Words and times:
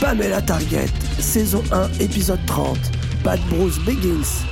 Pamela 0.00 0.42
Target, 0.42 0.90
saison 1.18 1.62
1, 1.72 2.00
épisode 2.00 2.44
30. 2.46 2.76
Bad 3.24 3.40
Bruce 3.48 3.78
Begins. 3.78 4.44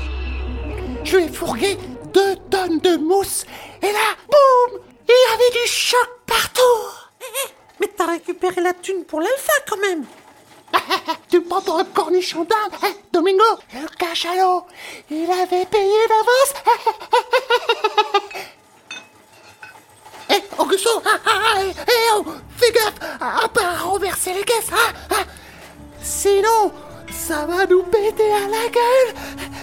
Je 1.05 1.17
lui 1.17 1.25
ai 1.25 1.29
fourgué 1.29 1.77
deux 2.15 2.37
tonnes 2.51 2.79
de 2.79 2.97
mousse 2.97 3.45
et 3.83 3.93
là, 3.93 4.17
boum 4.27 4.81
Il 5.09 5.13
y 5.13 5.35
avait 5.35 5.63
du 5.63 5.71
choc 5.71 6.09
partout. 6.27 6.61
Mais 7.81 7.89
t'as 7.97 8.07
récupéré 8.07 8.61
la 8.61 8.73
thune 8.73 9.05
pour 9.05 9.21
l'alpha 9.21 9.53
quand 9.69 9.79
même. 9.79 10.05
Tu 11.29 11.41
prends 11.43 11.61
pour 11.61 11.79
un 11.79 11.85
cornichon 11.85 12.45
d'Inde 12.45 12.79
hein, 12.83 12.93
Domingo? 13.13 13.45
Le 13.75 13.87
cachalot 13.99 14.65
Il 15.11 15.31
avait 15.31 15.67
payé 15.67 15.99
d'avance. 16.09 16.55
Eh, 20.81 20.87
Augusto 20.87 21.03
ah, 21.05 21.21
ah, 21.27 21.59
ah, 21.59 22.17
oh, 22.17 22.25
Fais 22.57 22.73
gaffe 22.73 22.95
à 23.21 23.49
pas 23.49 23.77
renverser 23.83 24.33
les 24.33 24.45
caisses 24.45 24.71
hein, 24.73 24.93
hein. 25.11 25.25
Sinon, 26.03 26.73
ça 27.11 27.45
va 27.47 27.67
nous 27.67 27.83
péter 27.83 28.33
à 28.33 28.49
la 28.49 28.69
gueule 28.69 29.15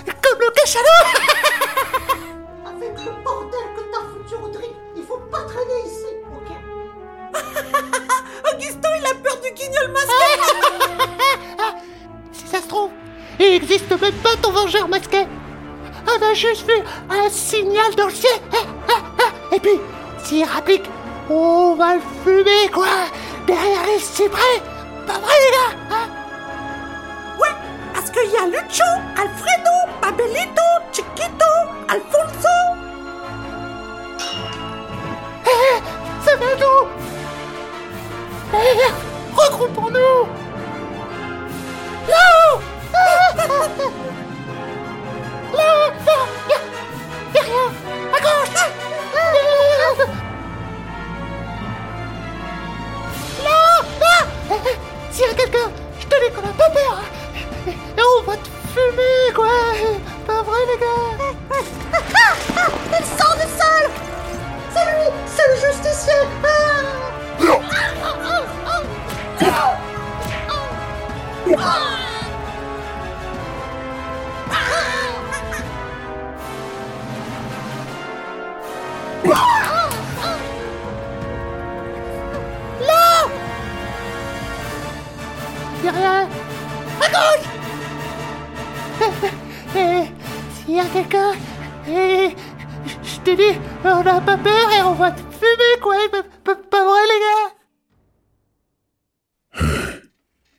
Comme 0.05 0.39
le 0.39 0.51
cachalot 0.51 0.85
Avec 2.67 3.05
le 3.05 3.11
bordel 3.23 3.59
que 3.75 3.81
t'as 3.91 4.05
foutu, 4.11 4.35
Audrey, 4.43 4.71
il 4.95 5.03
faut 5.03 5.17
pas 5.31 5.41
traîner 5.41 5.81
ici, 5.85 6.05
ok 6.35 6.49
Augustin, 8.53 8.89
il 8.99 9.05
a 9.05 9.15
peur 9.15 9.37
du 9.41 9.51
guignol 9.51 9.91
masqué 9.91 10.29
Si 12.31 12.47
ça 12.47 12.61
se 12.61 12.67
trouve, 12.67 12.91
il 13.39 13.53
existe 13.53 13.89
même 13.89 14.13
pas 14.15 14.35
ton 14.41 14.51
vengeur 14.51 14.87
masqué. 14.87 15.25
On 16.07 16.21
a 16.23 16.33
juste 16.33 16.65
vu 16.67 16.75
un 17.09 17.29
signal 17.29 17.93
dans 17.95 18.05
le 18.05 18.13
ciel. 18.13 18.39
Et 19.51 19.59
puis, 19.59 19.79
s'il 20.23 20.45
rapplique, 20.45 20.83
on 21.29 21.75
va 21.75 21.95
le 21.95 22.01
fumer, 22.23 22.69
quoi. 22.73 22.87
Derrière 23.45 23.85
les 23.85 23.99
cyprès. 23.99 24.61
Pas 25.05 25.13
vrai, 25.19 25.33
les 25.45 25.51
gars 25.51 25.95
hein? 25.95 26.07
Ouais, 27.39 27.55
parce 27.93 28.09
qu'il 28.09 28.29
y 28.31 28.35
a 28.37 28.45
Lucho, 28.45 28.83
Alfredo, 29.15 29.75
Babelito, 30.01 30.61
Chiquito, 30.91 31.45
Alfonso 31.87 32.57
Eh, 35.45 35.81
C'est 36.25 36.35
vers 36.37 36.57
nous 36.59 36.87
Eh, 38.53 38.91
Regroupons-nous 39.35 40.27
Derrière 85.87 86.27
À 87.01 87.07
gauche 87.15 87.47
Eh, 89.01 89.79
eh, 89.79 90.03
S'il 90.65 90.75
y 90.75 90.79
a 90.81 90.85
quelqu'un, 90.85 91.31
eh, 91.87 92.35
je 93.03 93.19
t'ai 93.23 93.35
dit, 93.37 93.57
on 93.85 94.03
n'a 94.03 94.19
pas 94.19 94.35
peur 94.37 94.69
et 94.77 94.81
on 94.81 94.95
va 94.95 95.11
te 95.11 95.21
fumer, 95.39 95.79
quoi 95.81 95.95
Pas, 96.43 96.83
vrai, 96.83 97.03
les 97.11 97.19
gars 97.25 97.53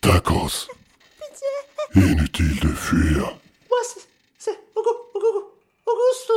Tacos. 0.00 0.68
Inutile 1.94 2.60
de 2.60 2.68
fuir. 2.68 3.18
Moi, 3.68 3.78
c'est... 3.82 4.00
c'est... 4.38 4.58
Augu- 4.76 5.10
Augu- 5.14 5.44
Augusto, 5.86 6.32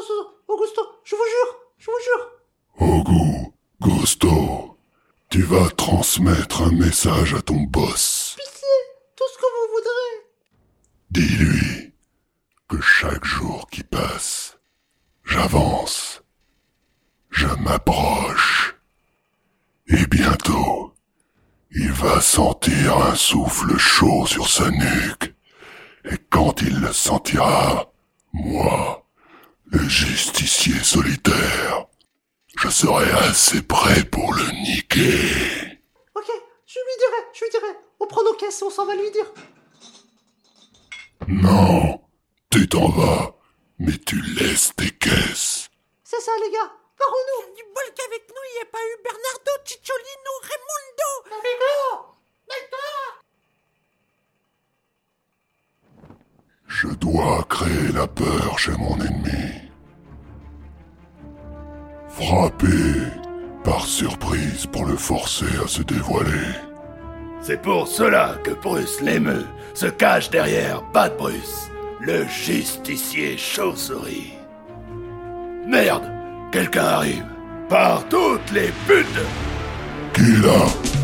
Augusto, 0.49 0.81
je 1.05 1.15
vous 1.15 1.23
jure, 1.33 1.55
je 1.77 1.85
vous 1.91 2.01
jure 2.03 2.23
Ogu, 2.89 3.53
Gusto, 3.79 4.75
tu 5.29 5.43
vas 5.43 5.69
transmettre 5.69 6.63
un 6.63 6.71
message 6.71 7.33
à 7.35 7.41
ton 7.41 7.61
boss. 7.61 8.20
Dis-lui 11.11 11.93
que 12.69 12.79
chaque 12.79 13.25
jour 13.25 13.67
qui 13.69 13.83
passe, 13.83 14.57
j'avance, 15.25 16.23
je 17.29 17.47
m'approche, 17.47 18.77
et 19.87 20.07
bientôt, 20.07 20.93
il 21.71 21.91
va 21.91 22.21
sentir 22.21 22.97
un 22.97 23.15
souffle 23.15 23.77
chaud 23.77 24.25
sur 24.25 24.47
sa 24.47 24.71
nuque, 24.71 25.35
et 26.05 26.17
quand 26.29 26.61
il 26.61 26.79
le 26.79 26.93
sentira, 26.93 27.91
moi, 28.31 29.05
le 29.65 29.83
justicier 29.89 30.81
solitaire, 30.81 31.87
je 32.55 32.69
serai 32.69 33.11
assez 33.11 33.61
prêt 33.61 34.05
pour 34.05 34.33
le 34.33 34.49
niquer. 34.63 35.81
Ok, 36.15 36.31
je 36.65 36.79
lui 36.79 36.97
dirai, 36.99 37.21
je 37.33 37.43
lui 37.43 37.51
dirai. 37.51 37.77
On 37.99 38.07
prend 38.07 38.23
nos 38.23 38.35
caisses 38.35 38.61
on 38.61 38.69
s'en 38.69 38.85
va 38.85 38.95
lui 38.95 39.11
dire. 39.11 39.29
Non, 41.27 42.01
tu 42.49 42.67
t'en 42.67 42.89
vas, 42.89 43.35
mais 43.79 43.97
tu 44.05 44.21
laisses 44.21 44.73
tes 44.75 44.89
caisses. 44.91 45.69
C'est 46.03 46.19
ça, 46.21 46.31
les 46.43 46.51
gars. 46.51 46.71
Parons-nous 46.97 47.55
Du 47.55 47.63
bol 47.63 47.93
qu'avec 47.95 48.27
nous, 48.29 48.43
il 48.49 48.55
n'y 48.55 48.61
a 48.61 48.71
pas 48.71 48.77
eu 48.77 49.03
Bernardo, 49.03 49.51
Cicciolino, 49.65 50.33
Raimundo 50.43 51.11
Amigo 51.39 52.11
Je 56.67 56.87
dois 56.87 57.43
créer 57.49 57.91
la 57.93 58.07
peur 58.07 58.59
chez 58.59 58.71
mon 58.71 58.99
ennemi. 58.99 59.69
Frapper 62.09 63.21
par 63.63 63.85
surprise 63.85 64.65
pour 64.67 64.85
le 64.85 64.95
forcer 64.95 65.57
à 65.63 65.67
se 65.67 65.81
dévoiler. 65.81 66.70
C'est 67.41 67.61
pour 67.61 67.87
cela 67.87 68.35
que 68.43 68.51
Bruce 68.51 69.01
l'émeu 69.01 69.45
se 69.73 69.87
cache 69.87 70.29
derrière 70.29 70.83
Bad 70.93 71.17
Bruce, 71.17 71.71
le 71.99 72.25
justicier 72.27 73.35
chauve-souris. 73.35 74.33
Merde, 75.65 76.03
quelqu'un 76.51 76.85
arrive. 76.85 77.25
Par 77.67 78.07
toutes 78.09 78.51
les 78.51 78.71
putes 78.85 79.07
Qui 80.13 80.41
là? 80.43 81.00